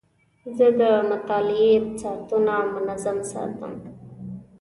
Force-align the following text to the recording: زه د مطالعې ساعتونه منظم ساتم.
زه 0.57 0.67
د 0.79 0.81
مطالعې 1.11 1.73
ساعتونه 2.01 2.53
منظم 2.75 3.17
ساتم. 3.31 3.73